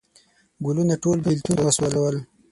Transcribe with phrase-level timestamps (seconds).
[0.65, 2.15] ګلونه ټول بیلتون وسوزل